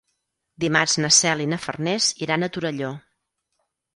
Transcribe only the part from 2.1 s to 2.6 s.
iran a